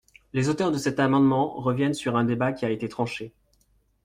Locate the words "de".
0.71-0.79